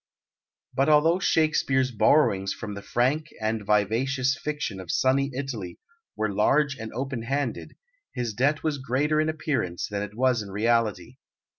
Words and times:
But 0.73 0.89
although 0.89 1.19
Shakespeare's 1.19 1.91
borrowings 1.91 2.53
from 2.55 2.73
the 2.73 2.81
frank 2.81 3.27
and 3.39 3.63
vivacious 3.63 4.35
fiction 4.35 4.79
of 4.79 4.89
sunny 4.89 5.29
Italy 5.35 5.77
were 6.15 6.33
large 6.33 6.75
and 6.75 6.91
open 6.93 7.21
handed, 7.21 7.75
his 8.11 8.33
debt 8.33 8.63
was 8.63 8.79
greater 8.79 9.21
in 9.21 9.29
appearance 9.29 9.87
than 9.87 10.01
it 10.01 10.15
was 10.17 10.41
in 10.41 10.49
reality. 10.49 11.17